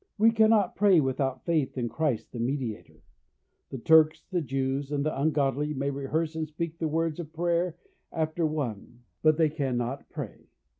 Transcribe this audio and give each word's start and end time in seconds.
We 0.17 0.31
cannot 0.31 0.75
pray 0.75 0.99
without 0.99 1.45
faith 1.45 1.77
in 1.77 1.87
Christ 1.87 2.31
the 2.31 2.39
Mediator. 2.39 3.03
The 3.69 3.77
Turks, 3.77 4.23
the 4.31 4.41
Jews, 4.41 4.91
and 4.91 5.05
the 5.05 5.15
ungodly 5.15 5.75
may 5.75 5.91
rehearse 5.91 6.35
and 6.35 6.47
speak 6.47 6.79
the 6.79 6.87
words 6.87 7.19
of 7.19 7.31
prayer 7.31 7.77
after 8.11 8.43
one, 8.47 9.01
but 9.21 9.37
they 9.37 9.49
cannot 9.49 10.09
pray. 10.09 10.47